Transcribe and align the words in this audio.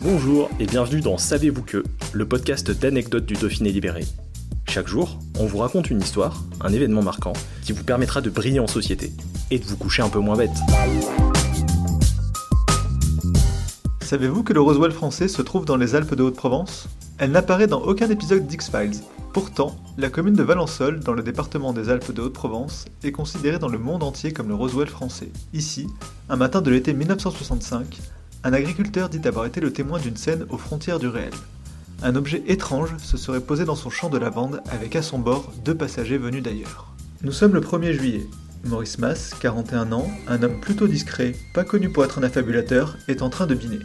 Bonjour 0.00 0.48
et 0.60 0.66
bienvenue 0.66 1.00
dans 1.00 1.18
Savez-vous 1.18 1.64
que, 1.64 1.82
le 2.12 2.24
podcast 2.24 2.70
d'anecdotes 2.70 3.26
du 3.26 3.34
Dauphiné 3.34 3.72
libéré. 3.72 4.04
Chaque 4.68 4.86
jour, 4.86 5.18
on 5.40 5.46
vous 5.46 5.58
raconte 5.58 5.90
une 5.90 6.00
histoire, 6.00 6.44
un 6.60 6.72
événement 6.72 7.02
marquant, 7.02 7.32
qui 7.64 7.72
vous 7.72 7.82
permettra 7.82 8.20
de 8.20 8.30
briller 8.30 8.60
en 8.60 8.68
société 8.68 9.10
et 9.50 9.58
de 9.58 9.64
vous 9.64 9.76
coucher 9.76 10.02
un 10.02 10.08
peu 10.08 10.20
moins 10.20 10.36
bête. 10.36 10.56
Savez-vous 14.02 14.44
que 14.44 14.52
le 14.52 14.60
Roswell 14.60 14.92
français 14.92 15.26
se 15.26 15.42
trouve 15.42 15.64
dans 15.64 15.76
les 15.76 15.96
Alpes 15.96 16.14
de 16.14 16.22
Haute-Provence? 16.22 16.88
Elle 17.18 17.32
n'apparaît 17.32 17.66
dans 17.66 17.82
aucun 17.82 18.08
épisode 18.08 18.46
d'X-Files. 18.46 19.00
Pourtant, 19.32 19.74
la 19.96 20.10
commune 20.10 20.34
de 20.34 20.44
Valençol, 20.44 21.00
dans 21.00 21.12
le 21.12 21.24
département 21.24 21.72
des 21.72 21.90
Alpes 21.90 22.12
de 22.12 22.22
Haute-Provence, 22.22 22.84
est 23.02 23.10
considérée 23.10 23.58
dans 23.58 23.68
le 23.68 23.78
monde 23.78 24.04
entier 24.04 24.32
comme 24.32 24.48
le 24.48 24.54
Roswell 24.54 24.88
français. 24.88 25.32
Ici, 25.52 25.88
un 26.28 26.36
matin 26.36 26.62
de 26.62 26.70
l'été 26.70 26.94
1965, 26.94 27.98
un 28.44 28.52
agriculteur 28.52 29.08
dit 29.08 29.26
avoir 29.26 29.46
été 29.46 29.60
le 29.60 29.72
témoin 29.72 29.98
d'une 29.98 30.16
scène 30.16 30.46
aux 30.50 30.58
frontières 30.58 30.98
du 30.98 31.08
réel. 31.08 31.32
Un 32.02 32.14
objet 32.14 32.42
étrange 32.46 32.96
se 32.98 33.16
serait 33.16 33.40
posé 33.40 33.64
dans 33.64 33.74
son 33.74 33.90
champ 33.90 34.08
de 34.08 34.18
lavande 34.18 34.60
avec 34.70 34.94
à 34.94 35.02
son 35.02 35.18
bord 35.18 35.52
deux 35.64 35.74
passagers 35.74 36.18
venus 36.18 36.42
d'ailleurs. 36.42 36.92
Nous 37.22 37.32
sommes 37.32 37.54
le 37.54 37.60
1er 37.60 37.92
juillet. 37.92 38.26
Maurice 38.64 38.98
Mass, 38.98 39.34
41 39.40 39.90
ans, 39.92 40.08
un 40.28 40.42
homme 40.42 40.60
plutôt 40.60 40.86
discret, 40.86 41.34
pas 41.54 41.64
connu 41.64 41.90
pour 41.90 42.04
être 42.04 42.18
un 42.18 42.22
affabulateur, 42.22 42.96
est 43.08 43.22
en 43.22 43.30
train 43.30 43.46
de 43.46 43.54
biner. 43.54 43.80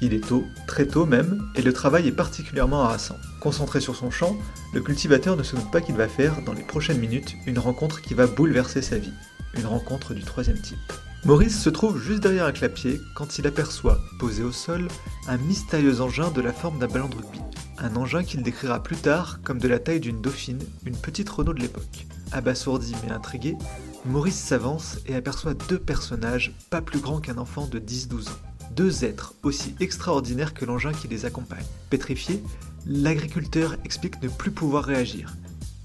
Il 0.00 0.12
est 0.12 0.26
tôt, 0.26 0.44
très 0.66 0.86
tôt 0.86 1.06
même, 1.06 1.42
et 1.54 1.62
le 1.62 1.72
travail 1.72 2.08
est 2.08 2.12
particulièrement 2.12 2.82
harassant. 2.82 3.16
Concentré 3.40 3.80
sur 3.80 3.94
son 3.94 4.10
champ, 4.10 4.36
le 4.72 4.80
cultivateur 4.80 5.36
ne 5.36 5.42
se 5.42 5.54
doute 5.54 5.70
pas 5.70 5.80
qu'il 5.80 5.94
va 5.94 6.08
faire, 6.08 6.42
dans 6.44 6.52
les 6.52 6.62
prochaines 6.62 6.98
minutes, 6.98 7.36
une 7.46 7.58
rencontre 7.58 8.02
qui 8.02 8.14
va 8.14 8.26
bouleverser 8.26 8.82
sa 8.82 8.98
vie. 8.98 9.12
Une 9.56 9.66
rencontre 9.66 10.14
du 10.14 10.22
troisième 10.22 10.60
type. 10.60 10.92
Maurice 11.24 11.58
se 11.58 11.70
trouve 11.70 11.98
juste 11.98 12.22
derrière 12.22 12.44
un 12.44 12.52
clapier 12.52 13.00
quand 13.14 13.38
il 13.38 13.46
aperçoit, 13.46 13.98
posé 14.18 14.42
au 14.42 14.52
sol, 14.52 14.88
un 15.26 15.38
mystérieux 15.38 16.02
engin 16.02 16.30
de 16.30 16.42
la 16.42 16.52
forme 16.52 16.78
d'un 16.78 16.86
ballon 16.86 17.08
de 17.08 17.16
rugby. 17.16 17.40
Un 17.78 17.96
engin 17.96 18.22
qu'il 18.22 18.42
décrira 18.42 18.82
plus 18.82 18.96
tard 18.96 19.40
comme 19.42 19.58
de 19.58 19.66
la 19.66 19.78
taille 19.78 20.00
d'une 20.00 20.20
dauphine, 20.20 20.62
une 20.84 20.96
petite 20.96 21.30
Renault 21.30 21.54
de 21.54 21.62
l'époque. 21.62 22.06
Abasourdi 22.30 22.94
mais 23.02 23.10
intrigué, 23.10 23.56
Maurice 24.04 24.38
s'avance 24.38 24.98
et 25.06 25.14
aperçoit 25.14 25.54
deux 25.54 25.78
personnages 25.78 26.52
pas 26.68 26.82
plus 26.82 27.00
grands 27.00 27.20
qu'un 27.20 27.38
enfant 27.38 27.66
de 27.66 27.78
10-12 27.78 28.28
ans. 28.28 28.32
Deux 28.76 29.06
êtres 29.06 29.32
aussi 29.42 29.74
extraordinaires 29.80 30.52
que 30.52 30.66
l'engin 30.66 30.92
qui 30.92 31.08
les 31.08 31.24
accompagne. 31.24 31.64
Pétrifié, 31.88 32.42
l'agriculteur 32.86 33.76
explique 33.86 34.22
ne 34.22 34.28
plus 34.28 34.50
pouvoir 34.50 34.84
réagir. 34.84 35.34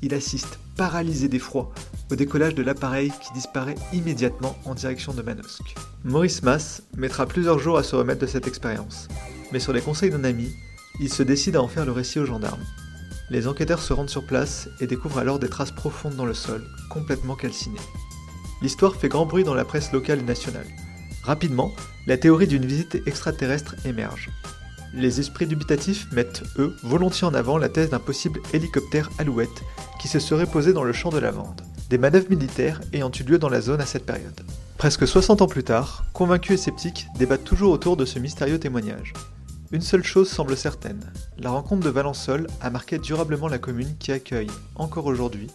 Il 0.01 0.13
assiste, 0.13 0.59
paralysé 0.75 1.29
d'effroi, 1.29 1.71
au 2.11 2.15
décollage 2.15 2.55
de 2.55 2.63
l'appareil 2.63 3.11
qui 3.21 3.33
disparaît 3.33 3.75
immédiatement 3.93 4.57
en 4.65 4.73
direction 4.73 5.13
de 5.13 5.21
Manosque. 5.21 5.75
Maurice 6.03 6.43
Mass 6.43 6.83
mettra 6.97 7.25
plusieurs 7.25 7.59
jours 7.59 7.77
à 7.77 7.83
se 7.83 7.95
remettre 7.95 8.21
de 8.21 8.27
cette 8.27 8.47
expérience, 8.47 9.07
mais 9.51 9.59
sur 9.59 9.73
les 9.73 9.81
conseils 9.81 10.09
d'un 10.09 10.23
ami, 10.23 10.49
il 10.99 11.11
se 11.11 11.23
décide 11.23 11.55
à 11.55 11.61
en 11.61 11.67
faire 11.67 11.85
le 11.85 11.91
récit 11.91 12.19
aux 12.19 12.25
gendarmes. 12.25 12.63
Les 13.29 13.47
enquêteurs 13.47 13.81
se 13.81 13.93
rendent 13.93 14.09
sur 14.09 14.25
place 14.25 14.69
et 14.79 14.87
découvrent 14.87 15.19
alors 15.19 15.39
des 15.39 15.49
traces 15.49 15.71
profondes 15.71 16.15
dans 16.15 16.25
le 16.25 16.33
sol, 16.33 16.65
complètement 16.89 17.35
calcinées. 17.35 17.77
L'histoire 18.61 18.95
fait 18.95 19.07
grand 19.07 19.25
bruit 19.25 19.43
dans 19.43 19.53
la 19.53 19.65
presse 19.65 19.91
locale 19.91 20.19
et 20.19 20.23
nationale. 20.23 20.65
Rapidement, 21.23 21.71
la 22.07 22.17
théorie 22.17 22.47
d'une 22.47 22.65
visite 22.65 22.97
extraterrestre 23.05 23.75
émerge. 23.85 24.29
Les 24.93 25.19
esprits 25.19 25.45
dubitatifs 25.45 26.11
mettent, 26.11 26.43
eux, 26.57 26.75
volontiers 26.83 27.27
en 27.27 27.35
avant 27.35 27.59
la 27.59 27.69
thèse 27.69 27.91
d'un 27.91 27.99
possible 27.99 28.41
hélicoptère 28.53 29.11
Alouette 29.19 29.63
qui 30.01 30.07
se 30.07 30.19
serait 30.19 30.47
posé 30.47 30.73
dans 30.73 30.83
le 30.83 30.93
champ 30.93 31.11
de 31.11 31.19
lavande. 31.19 31.61
Des 31.89 31.97
manœuvres 31.97 32.29
militaires 32.29 32.81
ayant 32.93 33.09
eu 33.09 33.23
lieu 33.23 33.39
dans 33.39 33.49
la 33.49 33.61
zone 33.61 33.81
à 33.81 33.85
cette 33.87 34.05
période. 34.05 34.41
Presque 34.77 35.07
60 35.07 35.41
ans 35.41 35.47
plus 35.47 35.63
tard, 35.63 36.05
convaincus 36.13 36.59
et 36.59 36.63
sceptiques 36.63 37.07
débattent 37.17 37.43
toujours 37.43 37.71
autour 37.71 37.97
de 37.97 38.05
ce 38.05 38.19
mystérieux 38.19 38.59
témoignage. 38.59 39.13
Une 39.71 39.81
seule 39.81 40.03
chose 40.03 40.29
semble 40.29 40.55
certaine, 40.55 41.01
la 41.39 41.49
rencontre 41.49 41.83
de 41.83 41.89
Valençol 41.89 42.45
a 42.61 42.69
marqué 42.69 42.99
durablement 42.99 43.47
la 43.47 43.57
commune 43.57 43.95
qui 43.97 44.11
accueille, 44.11 44.51
encore 44.75 45.07
aujourd'hui, 45.07 45.47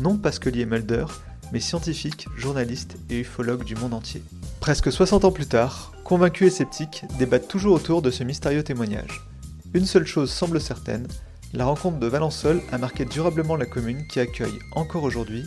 non 0.00 0.16
Pasquelier 0.16 0.66
Mulder, 0.66 1.06
mais 1.52 1.60
scientifiques, 1.60 2.26
journalistes 2.36 2.96
et 3.08 3.20
ufologues 3.20 3.64
du 3.64 3.76
monde 3.76 3.94
entier. 3.94 4.24
Presque 4.58 4.90
60 4.90 5.24
ans 5.24 5.32
plus 5.32 5.46
tard, 5.46 5.92
convaincus 6.02 6.48
et 6.48 6.56
sceptiques 6.56 7.04
débattent 7.16 7.46
toujours 7.46 7.74
autour 7.74 8.02
de 8.02 8.10
ce 8.10 8.24
mystérieux 8.24 8.64
témoignage. 8.64 9.24
Une 9.72 9.86
seule 9.86 10.06
chose 10.06 10.32
semble 10.32 10.60
certaine, 10.60 11.06
la 11.52 11.64
rencontre 11.64 12.00
de 12.00 12.06
Valençol 12.08 12.60
a 12.72 12.78
marqué 12.78 13.04
durablement 13.04 13.54
la 13.54 13.66
commune 13.66 14.04
qui 14.08 14.18
accueille, 14.18 14.58
encore 14.72 15.04
aujourd'hui, 15.04 15.46